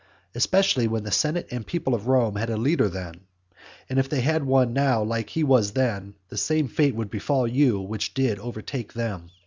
especially 0.33 0.87
when 0.87 1.03
the 1.03 1.11
senate 1.11 1.47
and 1.51 1.67
people 1.67 1.93
of 1.93 2.07
Rome 2.07 2.35
had 2.35 2.49
a 2.49 2.57
leader 2.57 2.89
then; 2.89 3.21
and 3.87 3.99
if 3.99 4.09
they 4.09 4.21
had 4.21 4.43
one 4.43 4.73
now 4.73 5.03
like 5.03 5.29
he 5.29 5.43
was 5.43 5.73
then, 5.73 6.15
the 6.29 6.37
same 6.37 6.67
fate 6.67 6.95
would 6.95 7.11
befall 7.11 7.47
you 7.47 7.79
which 7.79 8.15
did 8.15 8.39
overtake 8.39 8.93
them. 8.93 9.29